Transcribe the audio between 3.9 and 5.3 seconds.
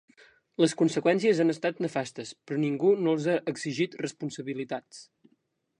responsabilitats.